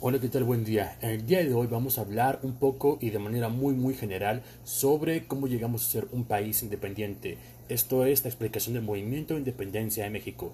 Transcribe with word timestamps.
Hola, 0.00 0.20
¿qué 0.20 0.28
tal? 0.28 0.44
Buen 0.44 0.62
día. 0.62 0.96
El 1.00 1.26
día 1.26 1.40
de 1.40 1.52
hoy 1.52 1.66
vamos 1.66 1.98
a 1.98 2.02
hablar 2.02 2.38
un 2.44 2.54
poco 2.54 2.98
y 3.00 3.10
de 3.10 3.18
manera 3.18 3.48
muy 3.48 3.74
muy 3.74 3.94
general 3.94 4.44
sobre 4.62 5.26
cómo 5.26 5.48
llegamos 5.48 5.84
a 5.84 5.90
ser 5.90 6.08
un 6.12 6.22
país 6.22 6.62
independiente. 6.62 7.36
Esto 7.68 8.06
es 8.06 8.22
la 8.22 8.28
explicación 8.28 8.74
del 8.74 8.84
movimiento 8.84 9.34
de 9.34 9.40
independencia 9.40 10.04
de 10.04 10.10
México. 10.10 10.52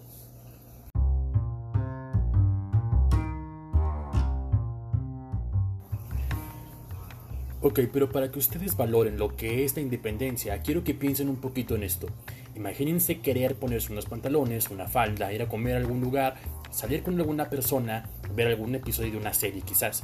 Ok, 7.60 7.80
pero 7.92 8.10
para 8.10 8.30
que 8.30 8.38
ustedes 8.38 8.78
valoren 8.78 9.18
lo 9.18 9.36
que 9.36 9.64
es 9.64 9.76
la 9.76 9.82
independencia, 9.82 10.62
quiero 10.62 10.84
que 10.84 10.94
piensen 10.94 11.28
un 11.28 11.36
poquito 11.36 11.74
en 11.74 11.82
esto. 11.82 12.08
Imagínense 12.56 13.20
querer 13.20 13.56
ponerse 13.56 13.92
unos 13.92 14.06
pantalones, 14.06 14.70
una 14.70 14.86
falda, 14.86 15.32
ir 15.32 15.42
a 15.42 15.48
comer 15.48 15.74
a 15.74 15.78
algún 15.78 16.00
lugar, 16.00 16.36
salir 16.70 17.02
con 17.02 17.18
alguna 17.18 17.50
persona, 17.50 18.08
ver 18.34 18.48
algún 18.48 18.74
episodio 18.74 19.12
de 19.12 19.18
una 19.18 19.34
serie 19.34 19.62
quizás, 19.62 20.02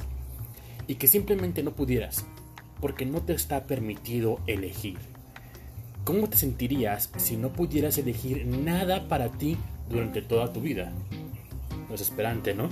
y 0.87 0.95
que 0.95 1.07
simplemente 1.07 1.63
no 1.63 1.71
pudieras, 1.71 2.25
porque 2.81 3.05
no 3.05 3.21
te 3.21 3.33
está 3.33 3.65
permitido 3.67 4.39
elegir. 4.47 4.97
¿Cómo 6.03 6.27
te 6.27 6.37
sentirías 6.37 7.09
si 7.17 7.37
no 7.37 7.53
pudieras 7.53 7.97
elegir 7.97 8.45
nada 8.45 9.07
para 9.07 9.29
ti 9.29 9.57
durante 9.89 10.21
toda 10.21 10.51
tu 10.51 10.59
vida? 10.59 10.91
No 11.87 11.95
es 11.95 12.01
esperante, 12.01 12.53
¿no? 12.53 12.69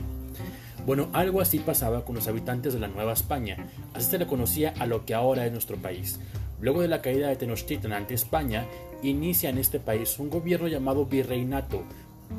Bueno, 0.85 1.09
algo 1.13 1.39
así 1.39 1.59
pasaba 1.59 2.03
con 2.03 2.15
los 2.15 2.27
habitantes 2.27 2.73
de 2.73 2.79
la 2.79 2.87
Nueva 2.87 3.13
España, 3.13 3.67
así 3.93 4.09
se 4.09 4.17
le 4.17 4.27
conocía 4.27 4.73
a 4.79 4.87
lo 4.87 5.05
que 5.05 5.13
ahora 5.13 5.45
es 5.45 5.51
nuestro 5.51 5.77
país. 5.77 6.19
Luego 6.61 6.81
de 6.81 6.87
la 6.87 7.01
caída 7.01 7.29
de 7.29 7.35
Tenochtitlan 7.35 7.93
ante 7.93 8.13
España, 8.13 8.65
inicia 9.01 9.49
en 9.49 9.57
este 9.57 9.79
país 9.79 10.19
un 10.19 10.29
gobierno 10.29 10.67
llamado 10.67 11.05
virreinato. 11.05 11.83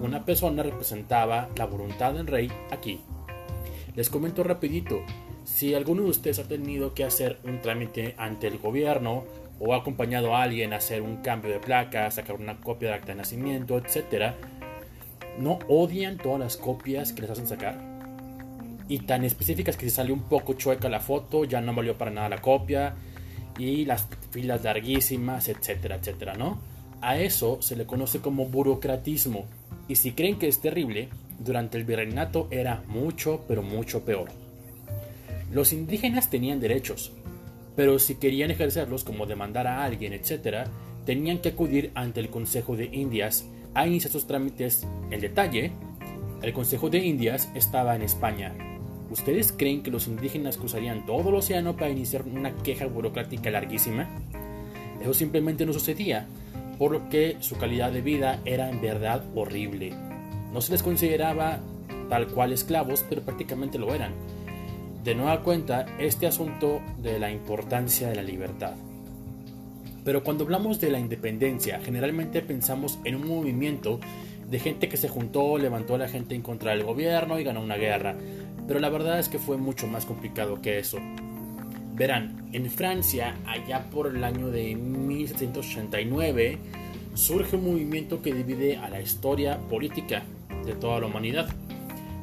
Una 0.01 0.25
persona 0.25 0.63
representaba 0.63 1.49
la 1.57 1.67
voluntad 1.67 2.13
del 2.13 2.27
rey 2.27 2.51
aquí. 2.71 3.01
Les 3.97 4.11
comento 4.11 4.45
rapidito, 4.45 5.03
si 5.45 5.75
alguno 5.75 6.03
de 6.03 6.11
ustedes 6.11 6.39
ha 6.39 6.49
tenido 6.49 6.95
que 6.95 7.05
hacer 7.05 7.39
un 7.45 7.61
trámite 7.61 8.15
ante 8.19 8.47
el 8.47 8.59
gobierno 8.59 9.25
o 9.59 9.75
ha 9.75 9.79
acompañado 9.79 10.37
a 10.37 10.43
alguien 10.43 10.73
a 10.73 10.77
hacer 10.77 11.03
un 11.03 11.17
cambio 11.19 11.51
de 11.51 11.59
placa, 11.59 12.11
sacar 12.11 12.37
una 12.37 12.61
copia 12.61 12.91
de 12.91 12.95
acta 12.95 13.13
de 13.13 13.17
nacimiento, 13.17 13.79
etc., 13.79 14.35
¿no 15.39 15.59
odian 15.69 16.19
todas 16.19 16.41
las 16.41 16.57
copias 16.57 17.13
que 17.13 17.23
les 17.23 17.31
hacen 17.31 17.47
sacar? 17.47 17.79
Y 18.89 19.01
tan 19.01 19.25
específicas 19.25 19.77
que 19.77 19.89
si 19.89 19.91
salió 19.91 20.15
un 20.15 20.23
poco 20.23 20.55
chueca 20.55 20.89
la 20.89 21.01
foto, 21.01 21.45
ya 21.45 21.61
no 21.61 21.75
valió 21.75 21.97
para 21.97 22.11
nada 22.11 22.29
la 22.29 22.41
copia, 22.41 22.95
y 23.59 23.85
las 23.85 24.07
filas 24.31 24.63
larguísimas, 24.65 25.49
etcétera, 25.49 25.97
etcétera, 25.97 26.35
¿no? 26.35 26.59
A 27.01 27.19
eso 27.19 27.63
se 27.63 27.77
le 27.77 27.87
conoce 27.87 28.21
como 28.21 28.47
burocratismo. 28.47 29.47
Y 29.89 29.97
si 29.97 30.13
creen 30.13 30.39
que 30.39 30.49
es 30.49 30.61
terrible, 30.61 31.09
durante 31.39 31.79
el 31.79 31.85
virreinato 31.85 32.47
era 32.51 32.83
mucho, 32.87 33.45
pero 33.49 33.63
mucho 33.63 34.05
peor. 34.05 34.29
Los 35.53 35.73
indígenas 35.73 36.31
tenían 36.31 36.61
derechos, 36.61 37.13
pero 37.75 37.99
si 37.99 38.17
querían 38.17 38.51
ejercerlos 38.51 39.05
como 39.05 39.27
demandar 39.27 39.67
a 39.67 39.85
alguien, 39.85 40.13
etcétera, 40.13 40.67
tenían 41.07 41.39
que 41.39 41.49
acudir 41.51 41.91
ante 41.95 42.21
el 42.21 42.29
Consejo 42.29 42.77
de 42.77 42.85
Indias 42.85 43.47
a 43.75 43.87
iniciar 43.87 44.13
sus 44.13 44.27
trámites. 44.27 44.87
En 45.11 45.21
detalle, 45.21 45.73
el 46.43 46.53
Consejo 46.53 46.91
de 46.91 46.99
Indias 46.99 47.51
estaba 47.55 47.97
en 47.97 48.03
España, 48.03 48.55
¿Ustedes 49.11 49.53
creen 49.53 49.83
que 49.83 49.91
los 49.91 50.07
indígenas 50.07 50.57
cruzarían 50.57 51.05
todo 51.05 51.31
el 51.31 51.35
océano 51.35 51.75
para 51.75 51.91
iniciar 51.91 52.23
una 52.23 52.55
queja 52.55 52.87
burocrática 52.87 53.51
larguísima? 53.51 54.09
Eso 55.03 55.15
simplemente 55.15 55.67
no 55.67 55.73
sucedía, 55.73 56.29
por 56.79 56.93
lo 56.93 57.09
que 57.09 57.37
su 57.41 57.57
calidad 57.57 57.91
de 57.91 58.03
vida 58.03 58.41
era 58.45 58.71
en 58.71 58.81
verdad 58.81 59.25
horrible. 59.35 59.93
No 60.53 60.61
se 60.61 60.71
les 60.71 60.85
consideraba 60.85 61.59
tal 62.09 62.29
cual 62.29 62.53
esclavos, 62.53 63.05
pero 63.09 63.23
prácticamente 63.23 63.79
lo 63.79 63.93
eran. 63.93 64.13
De 65.03 65.17
nueva 65.17 65.43
cuenta, 65.43 65.87
este 65.99 66.29
asunto 66.29 66.81
de 66.99 67.19
la 67.19 67.33
importancia 67.33 68.09
de 68.09 68.15
la 68.15 68.23
libertad. 68.23 68.75
Pero 70.05 70.23
cuando 70.23 70.45
hablamos 70.45 70.81
de 70.81 70.91
la 70.91 71.01
independencia, 71.01 71.81
generalmente 71.81 72.43
pensamos 72.43 73.01
en 73.05 73.17
un 73.17 73.27
movimiento 73.27 73.99
de 74.49 74.59
gente 74.59 74.89
que 74.89 74.97
se 74.97 75.09
juntó, 75.09 75.59
levantó 75.59 75.97
a 75.97 75.99
la 75.99 76.09
gente 76.09 76.35
en 76.35 76.43
contra 76.43 76.73
del 76.73 76.85
gobierno 76.85 77.39
y 77.39 77.45
ganó 77.45 77.61
una 77.61 77.77
guerra 77.77 78.17
pero 78.71 78.79
la 78.79 78.89
verdad 78.89 79.19
es 79.19 79.29
que 79.29 79.41
fue 79.41 79.57
mucho 79.57 79.89
más 79.89 80.07
complicado 80.07 80.63
que 80.63 80.79
eso. 80.79 80.99
Verán, 81.97 82.49
en 82.53 82.71
Francia, 82.71 83.35
allá 83.45 83.91
por 83.91 84.07
el 84.07 84.23
año 84.23 84.49
de 84.53 84.77
1789, 84.77 86.57
surge 87.15 87.57
un 87.57 87.65
movimiento 87.65 88.23
que 88.23 88.33
divide 88.33 88.77
a 88.77 88.89
la 88.89 89.01
historia 89.01 89.59
política 89.59 90.23
de 90.65 90.75
toda 90.75 91.01
la 91.01 91.07
humanidad. 91.07 91.49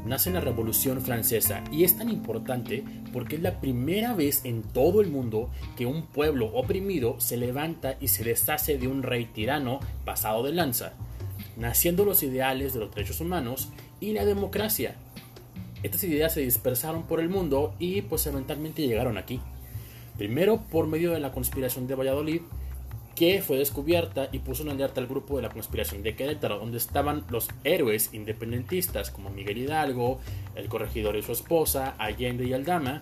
Nace 0.06 0.32
la 0.32 0.40
Revolución 0.40 1.02
Francesa 1.02 1.66
y 1.70 1.84
es 1.84 1.98
tan 1.98 2.08
importante 2.08 2.82
porque 3.12 3.36
es 3.36 3.42
la 3.42 3.60
primera 3.60 4.14
vez 4.14 4.46
en 4.46 4.64
todo 4.64 5.02
el 5.02 5.10
mundo 5.10 5.50
que 5.76 5.86
un 5.86 6.04
pueblo 6.04 6.46
oprimido 6.54 7.20
se 7.20 7.36
levanta 7.36 7.98
y 8.00 8.08
se 8.08 8.24
deshace 8.24 8.78
de 8.78 8.88
un 8.88 9.04
rey 9.04 9.26
tirano 9.26 9.82
pasado 10.06 10.44
de 10.44 10.54
lanza, 10.54 10.94
naciendo 11.58 12.06
los 12.06 12.24
ideales 12.24 12.74
de 12.74 12.80
los 12.80 12.96
derechos 12.96 13.20
humanos 13.20 13.68
y 14.00 14.14
la 14.14 14.24
democracia, 14.24 14.96
estas 15.84 16.04
ideas 16.04 16.34
se 16.34 16.42
dispersaron 16.42 17.04
por 17.04 17.20
el 17.20 17.30
mundo 17.30 17.76
y 17.80 18.02
pues 18.02 18.26
eventualmente 18.28 18.88
llegaron 18.88 19.18
aquí. 19.18 19.40
Primero 20.18 20.62
por 20.72 20.88
medio 20.88 21.12
de 21.12 21.20
la 21.20 21.32
conspiración 21.32 21.88
de 21.88 21.96
Valladolid, 21.96 22.42
que 23.16 23.42
fue 23.42 23.58
descubierta 23.58 24.30
y 24.32 24.40
puso 24.40 24.64
en 24.64 24.70
alerta 24.70 25.02
al 25.02 25.08
grupo 25.08 25.38
de 25.38 25.42
la 25.42 25.50
conspiración 25.50 26.04
de 26.04 26.16
Querétaro, 26.16 26.60
donde 26.60 26.78
estaban 26.78 27.24
los 27.30 27.48
héroes 27.64 28.14
independentistas 28.14 29.10
como 29.10 29.32
Miguel 29.32 29.58
Hidalgo, 29.58 30.20
el 30.56 30.70
corregidor 30.70 31.16
y 31.16 31.24
su 31.24 31.32
esposa, 31.32 31.96
Allende 31.98 32.46
y 32.46 32.54
Aldama, 32.54 33.02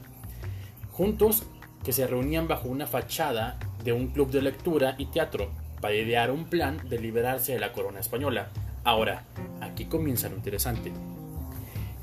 juntos 0.92 1.44
que 1.84 1.92
se 1.92 2.08
reunían 2.08 2.48
bajo 2.48 2.70
una 2.70 2.88
fachada 2.88 3.60
de 3.84 3.92
un 3.92 4.08
club 4.08 4.32
de 4.32 4.42
lectura 4.42 4.96
y 4.98 5.08
teatro 5.08 5.52
para 5.82 5.94
idear 5.94 6.32
un 6.32 6.46
plan 6.46 6.80
de 6.90 7.00
liberarse 7.00 7.54
de 7.54 7.60
la 7.60 7.74
corona 7.74 8.00
española. 8.00 8.50
Ahora, 8.86 9.26
aquí 9.62 9.86
comienza 9.86 10.30
lo 10.30 10.36
interesante. 10.36 10.92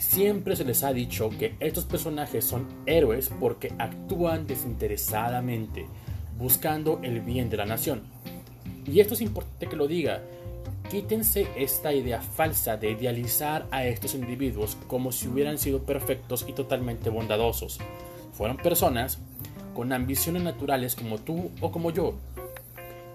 Siempre 0.03 0.57
se 0.57 0.65
les 0.65 0.83
ha 0.83 0.93
dicho 0.93 1.31
que 1.31 1.55
estos 1.61 1.85
personajes 1.85 2.45
son 2.45 2.67
héroes 2.87 3.31
porque 3.41 3.73
actúan 3.79 4.49
desinteresadamente, 4.49 5.87
buscando 6.37 6.99
el 7.03 7.21
bien 7.21 7.49
de 7.49 7.57
la 7.57 7.67
nación. 7.67 8.03
Y 8.85 8.99
esto 8.99 9.15
es 9.15 9.21
importante 9.23 9.69
que 9.69 9.77
lo 9.77 9.87
diga. 9.87 10.21
Quítense 10.91 11.47
esta 11.57 11.95
idea 11.95 12.21
falsa 12.21 12.77
de 12.77 12.91
idealizar 12.91 13.67
a 13.71 13.87
estos 13.87 14.15
individuos 14.15 14.77
como 14.89 15.13
si 15.13 15.29
hubieran 15.29 15.57
sido 15.57 15.85
perfectos 15.85 16.45
y 16.49 16.53
totalmente 16.53 17.09
bondadosos. 17.09 17.79
Fueron 18.33 18.57
personas 18.57 19.19
con 19.73 19.93
ambiciones 19.93 20.43
naturales 20.43 20.97
como 20.97 21.19
tú 21.19 21.53
o 21.61 21.71
como 21.71 21.93
yo. 21.93 22.15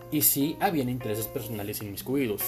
Y 0.09 0.21
sí 0.21 0.55
habían 0.61 0.89
intereses 0.89 1.27
personales 1.27 1.81
inmiscuidos. 1.81 2.41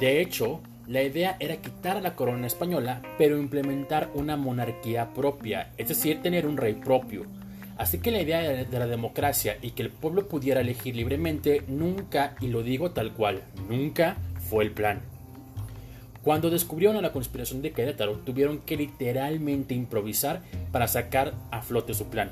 De 0.00 0.20
hecho, 0.20 0.60
la 0.86 1.02
idea 1.02 1.36
era 1.40 1.56
quitar 1.56 2.02
la 2.02 2.14
corona 2.14 2.46
española, 2.46 3.00
pero 3.16 3.38
implementar 3.38 4.10
una 4.14 4.36
monarquía 4.36 5.14
propia, 5.14 5.72
es 5.78 5.88
decir, 5.88 6.20
tener 6.20 6.46
un 6.46 6.56
rey 6.56 6.74
propio. 6.74 7.24
Así 7.76 7.98
que 7.98 8.10
la 8.10 8.20
idea 8.20 8.40
de 8.40 8.78
la 8.78 8.86
democracia 8.86 9.56
y 9.60 9.70
que 9.72 9.82
el 9.82 9.90
pueblo 9.90 10.28
pudiera 10.28 10.60
elegir 10.60 10.94
libremente 10.94 11.62
nunca, 11.66 12.36
y 12.40 12.48
lo 12.48 12.62
digo 12.62 12.92
tal 12.92 13.12
cual, 13.12 13.42
nunca 13.68 14.16
fue 14.48 14.64
el 14.64 14.70
plan. 14.72 15.00
Cuando 16.22 16.50
descubrieron 16.50 17.02
la 17.02 17.12
conspiración 17.12 17.62
de 17.62 17.72
Querétaro, 17.72 18.18
tuvieron 18.18 18.60
que 18.60 18.76
literalmente 18.76 19.74
improvisar 19.74 20.42
para 20.70 20.88
sacar 20.88 21.34
a 21.50 21.62
flote 21.62 21.94
su 21.94 22.06
plan. 22.06 22.30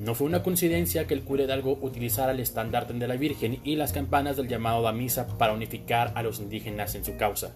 No 0.00 0.14
fue 0.14 0.26
una 0.26 0.42
coincidencia 0.42 1.06
que 1.06 1.14
el 1.14 1.22
cura 1.22 1.44
Hidalgo 1.44 1.78
utilizara 1.80 2.32
el 2.32 2.40
estandarte 2.40 2.92
de 2.94 3.08
la 3.08 3.16
Virgen 3.16 3.60
y 3.62 3.76
las 3.76 3.92
campanas 3.92 4.36
del 4.36 4.48
llamado 4.48 4.88
a 4.88 4.92
misa 4.92 5.26
para 5.38 5.52
unificar 5.52 6.12
a 6.16 6.22
los 6.22 6.40
indígenas 6.40 6.94
en 6.96 7.04
su 7.04 7.16
causa. 7.16 7.54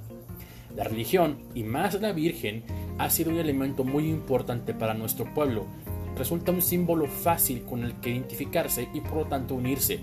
La 0.76 0.84
religión, 0.84 1.38
y 1.54 1.62
más 1.62 2.00
la 2.00 2.12
Virgen, 2.12 2.62
ha 2.98 3.10
sido 3.10 3.30
un 3.30 3.38
elemento 3.38 3.84
muy 3.84 4.08
importante 4.08 4.74
para 4.74 4.94
nuestro 4.94 5.32
pueblo. 5.34 5.66
Resulta 6.16 6.52
un 6.52 6.62
símbolo 6.62 7.06
fácil 7.06 7.62
con 7.62 7.84
el 7.84 7.94
que 8.00 8.10
identificarse 8.10 8.88
y 8.92 9.00
por 9.00 9.16
lo 9.16 9.24
tanto 9.26 9.54
unirse. 9.54 10.00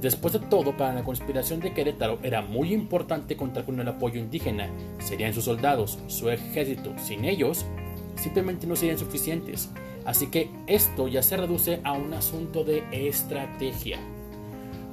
Después 0.00 0.32
de 0.32 0.38
todo, 0.38 0.76
para 0.76 0.94
la 0.94 1.02
conspiración 1.02 1.58
de 1.58 1.72
Querétaro 1.72 2.20
era 2.22 2.40
muy 2.40 2.72
importante 2.72 3.36
contar 3.36 3.64
con 3.64 3.80
el 3.80 3.88
apoyo 3.88 4.20
indígena. 4.20 4.70
Serían 5.00 5.34
sus 5.34 5.44
soldados, 5.44 5.98
su 6.06 6.30
ejército. 6.30 6.92
Sin 6.98 7.24
ellos, 7.24 7.66
simplemente 8.14 8.68
no 8.68 8.76
serían 8.76 8.98
suficientes. 8.98 9.70
Así 10.04 10.28
que 10.28 10.50
esto 10.68 11.08
ya 11.08 11.22
se 11.22 11.36
reduce 11.36 11.80
a 11.82 11.92
un 11.92 12.14
asunto 12.14 12.62
de 12.62 12.84
estrategia. 12.92 13.98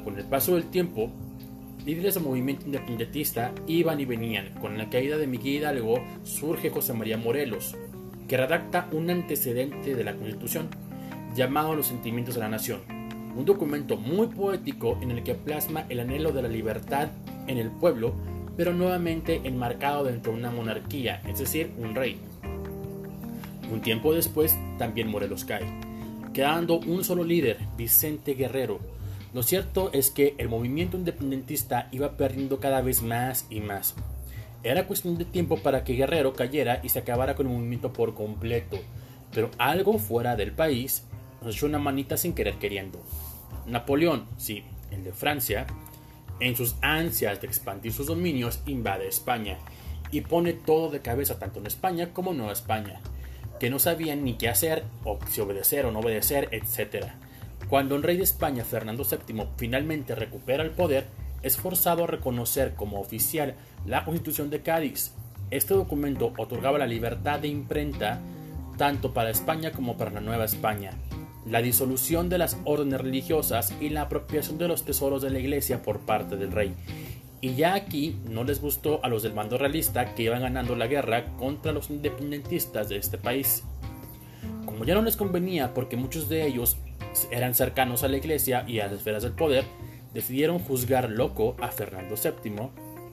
Con 0.03 0.17
el 0.17 0.25
paso 0.25 0.55
del 0.55 0.65
tiempo, 0.65 1.11
líderes 1.85 2.15
del 2.15 2.23
movimiento 2.23 2.65
independentista 2.65 3.53
iban 3.67 3.99
y 3.99 4.05
venían. 4.05 4.49
Con 4.59 4.77
la 4.77 4.89
caída 4.89 5.17
de 5.17 5.27
Miguel 5.27 5.55
Hidalgo 5.55 6.03
surge 6.23 6.71
José 6.71 6.93
María 6.93 7.17
Morelos, 7.17 7.75
que 8.27 8.37
redacta 8.37 8.89
un 8.91 9.09
antecedente 9.09 9.95
de 9.95 10.03
la 10.03 10.15
Constitución 10.15 10.67
llamado 11.35 11.75
Los 11.75 11.87
Sentimientos 11.87 12.35
de 12.35 12.41
la 12.41 12.49
Nación, 12.49 12.81
un 13.35 13.45
documento 13.45 13.97
muy 13.97 14.27
poético 14.27 14.97
en 15.01 15.11
el 15.11 15.23
que 15.23 15.35
plasma 15.35 15.85
el 15.89 15.99
anhelo 15.99 16.31
de 16.31 16.41
la 16.41 16.47
libertad 16.47 17.09
en 17.47 17.57
el 17.57 17.69
pueblo, 17.69 18.15
pero 18.57 18.73
nuevamente 18.73 19.41
enmarcado 19.43 20.05
dentro 20.05 20.31
de 20.31 20.39
una 20.39 20.51
monarquía, 20.51 21.21
es 21.27 21.39
decir, 21.39 21.71
un 21.77 21.93
rey. 21.93 22.17
Un 23.71 23.81
tiempo 23.81 24.13
después 24.13 24.57
también 24.79 25.09
Morelos 25.09 25.45
cae, 25.45 25.65
quedando 26.33 26.79
un 26.79 27.03
solo 27.03 27.23
líder, 27.23 27.57
Vicente 27.77 28.33
Guerrero. 28.33 28.79
Lo 29.35 29.43
cierto 29.43 29.89
es 29.91 30.11
que 30.11 30.33
el 30.37 30.47
movimiento 30.47 30.95
independentista 30.95 31.89
iba 31.91 32.15
perdiendo 32.15 32.61
cada 32.61 32.79
vez 32.79 33.01
más 33.01 33.47
y 33.49 33.59
más. 33.59 33.93
Era 34.63 34.87
cuestión 34.87 35.17
de 35.17 35.25
tiempo 35.25 35.57
para 35.57 35.83
que 35.83 35.91
Guerrero 35.91 36.31
cayera 36.31 36.79
y 36.83 36.87
se 36.87 36.99
acabara 36.99 37.35
con 37.35 37.47
el 37.47 37.51
movimiento 37.51 37.91
por 37.91 38.13
completo, 38.15 38.79
pero 39.33 39.51
algo 39.57 39.99
fuera 39.99 40.37
del 40.37 40.53
país 40.53 41.03
nos 41.41 41.53
echó 41.53 41.65
una 41.65 41.79
manita 41.79 42.15
sin 42.15 42.31
querer 42.31 42.53
queriendo. 42.59 43.03
Napoleón, 43.65 44.25
sí, 44.37 44.63
el 44.89 45.03
de 45.03 45.11
Francia, 45.11 45.67
en 46.39 46.55
sus 46.55 46.77
ansias 46.81 47.41
de 47.41 47.47
expandir 47.47 47.91
sus 47.91 48.07
dominios, 48.07 48.61
invade 48.65 49.09
España 49.09 49.57
y 50.11 50.21
pone 50.21 50.53
todo 50.53 50.89
de 50.91 51.01
cabeza 51.01 51.39
tanto 51.39 51.59
en 51.59 51.67
España 51.67 52.13
como 52.13 52.31
en 52.31 52.37
Nueva 52.37 52.53
España, 52.53 53.01
que 53.59 53.69
no 53.69 53.79
sabían 53.79 54.23
ni 54.23 54.35
qué 54.35 54.47
hacer, 54.47 54.85
o 55.03 55.19
si 55.29 55.41
obedecer 55.41 55.85
o 55.85 55.91
no 55.91 55.99
obedecer, 55.99 56.47
etc. 56.53 57.07
Cuando 57.69 57.95
el 57.95 58.03
rey 58.03 58.17
de 58.17 58.23
España, 58.23 58.63
Fernando 58.63 59.03
VII, 59.03 59.47
finalmente 59.57 60.13
recupera 60.13 60.63
el 60.63 60.71
poder, 60.71 61.05
es 61.41 61.57
forzado 61.57 62.03
a 62.03 62.07
reconocer 62.07 62.75
como 62.75 62.99
oficial 62.99 63.55
la 63.85 64.05
Constitución 64.05 64.49
de 64.49 64.61
Cádiz. 64.61 65.13
Este 65.49 65.73
documento 65.73 66.33
otorgaba 66.37 66.77
la 66.77 66.87
libertad 66.87 67.39
de 67.39 67.47
imprenta 67.47 68.19
tanto 68.77 69.13
para 69.13 69.29
España 69.29 69.71
como 69.71 69.97
para 69.97 70.11
la 70.11 70.21
Nueva 70.21 70.45
España, 70.45 70.91
la 71.45 71.61
disolución 71.61 72.29
de 72.29 72.37
las 72.37 72.57
órdenes 72.65 73.01
religiosas 73.01 73.73
y 73.79 73.89
la 73.89 74.03
apropiación 74.03 74.57
de 74.57 74.67
los 74.67 74.85
tesoros 74.85 75.21
de 75.21 75.29
la 75.29 75.39
iglesia 75.39 75.81
por 75.81 75.99
parte 76.01 76.35
del 76.35 76.51
rey. 76.51 76.73
Y 77.41 77.55
ya 77.55 77.73
aquí 77.75 78.17
no 78.29 78.43
les 78.43 78.61
gustó 78.61 78.99
a 79.03 79.09
los 79.09 79.23
del 79.23 79.33
mando 79.33 79.57
realista 79.57 80.13
que 80.13 80.23
iban 80.23 80.41
ganando 80.41 80.75
la 80.75 80.87
guerra 80.87 81.35
contra 81.37 81.71
los 81.71 81.89
independentistas 81.89 82.89
de 82.89 82.97
este 82.97 83.17
país. 83.17 83.63
Como 84.65 84.83
ya 84.83 84.95
no 84.95 85.03
les 85.03 85.15
convenía 85.15 85.73
porque 85.73 85.95
muchos 85.95 86.27
de 86.27 86.47
ellos 86.47 86.77
eran 87.31 87.53
cercanos 87.53 88.03
a 88.03 88.07
la 88.07 88.17
iglesia 88.17 88.63
y 88.67 88.79
a 88.79 88.85
las 88.85 88.93
esferas 88.93 89.23
del 89.23 89.33
poder, 89.33 89.65
decidieron 90.13 90.59
juzgar 90.59 91.09
loco 91.09 91.55
a 91.59 91.69
Fernando 91.69 92.15
VII, 92.15 92.69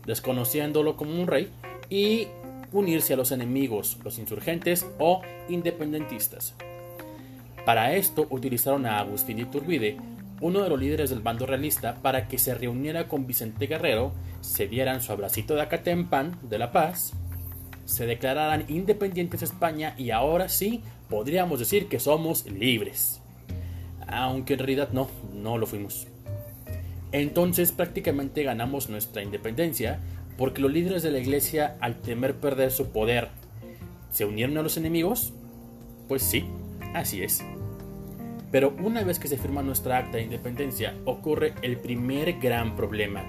desconociéndolo 0.06 0.96
como 0.96 1.20
un 1.20 1.26
rey, 1.26 1.50
y 1.90 2.28
unirse 2.72 3.14
a 3.14 3.16
los 3.16 3.32
enemigos, 3.32 3.98
los 4.02 4.18
insurgentes 4.18 4.86
o 4.98 5.22
independentistas. 5.48 6.54
Para 7.64 7.94
esto 7.94 8.26
utilizaron 8.30 8.86
a 8.86 8.98
Agustín 8.98 9.38
Iturbide, 9.38 9.96
uno 10.40 10.62
de 10.62 10.68
los 10.68 10.80
líderes 10.80 11.10
del 11.10 11.20
bando 11.20 11.46
realista, 11.46 11.96
para 12.02 12.26
que 12.26 12.38
se 12.38 12.54
reuniera 12.54 13.06
con 13.06 13.26
Vicente 13.26 13.66
Guerrero, 13.66 14.12
se 14.40 14.66
dieran 14.66 15.00
su 15.00 15.12
abracito 15.12 15.54
de 15.54 15.62
Acatempan 15.62 16.38
de 16.42 16.58
la 16.58 16.72
paz, 16.72 17.12
se 17.84 18.06
declararan 18.06 18.64
independientes 18.68 19.42
España 19.42 19.94
y 19.96 20.10
ahora 20.10 20.48
sí 20.48 20.82
podríamos 21.08 21.58
decir 21.58 21.88
que 21.88 22.00
somos 22.00 22.46
libres. 22.46 23.21
Aunque 24.12 24.52
en 24.52 24.58
realidad 24.60 24.90
no, 24.92 25.08
no 25.34 25.58
lo 25.58 25.66
fuimos. 25.66 26.06
Entonces 27.12 27.72
prácticamente 27.72 28.42
ganamos 28.42 28.88
nuestra 28.88 29.22
independencia 29.22 30.00
porque 30.36 30.62
los 30.62 30.72
líderes 30.72 31.02
de 31.02 31.10
la 31.10 31.18
iglesia 31.18 31.76
al 31.80 31.96
temer 32.00 32.36
perder 32.36 32.70
su 32.70 32.90
poder 32.90 33.28
se 34.10 34.24
unieron 34.24 34.56
a 34.58 34.62
los 34.62 34.76
enemigos. 34.76 35.32
Pues 36.08 36.22
sí, 36.22 36.44
así 36.94 37.22
es. 37.22 37.42
Pero 38.50 38.74
una 38.82 39.02
vez 39.02 39.18
que 39.18 39.28
se 39.28 39.38
firma 39.38 39.62
nuestra 39.62 39.98
acta 39.98 40.18
de 40.18 40.24
independencia, 40.24 40.94
ocurre 41.06 41.54
el 41.62 41.78
primer 41.78 42.38
gran 42.38 42.76
problema. 42.76 43.24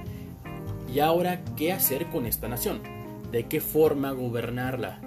¿Y 0.94 1.00
ahora 1.00 1.41
qué 1.56 1.71
hacer 1.71 2.07
con 2.07 2.25
esta 2.25 2.50
nación? 2.50 2.81
¿De 3.31 3.45
qué 3.45 3.62
forma 3.62 4.12
gobernarla? 4.12 5.00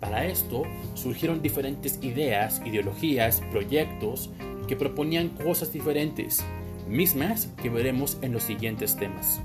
Para 0.00 0.26
esto 0.26 0.64
surgieron 0.92 1.40
diferentes 1.40 1.98
ideas, 2.02 2.60
ideologías, 2.66 3.40
proyectos 3.50 4.30
que 4.66 4.76
proponían 4.76 5.28
cosas 5.30 5.72
diferentes, 5.72 6.44
mismas 6.88 7.48
que 7.62 7.70
veremos 7.70 8.18
en 8.22 8.32
los 8.32 8.42
siguientes 8.42 8.96
temas. 8.96 9.40